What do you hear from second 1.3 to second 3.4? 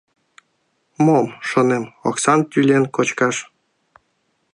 шонем, оксам тӱлен кочкаш?